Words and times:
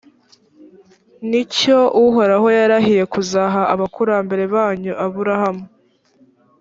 ni 1.29 1.41
cyo 1.55 1.79
uhoraho 2.05 2.47
yarahiye 2.57 3.03
kuzaha 3.13 3.61
abakurambere 3.73 4.43
banyu 4.53 4.93
abrahamu 5.05 5.65